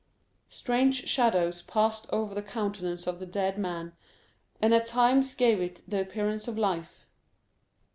[0.49, 3.93] Strange shadows passed over the countenance of the dead man,
[4.59, 7.05] and at times gave it the appearance of life.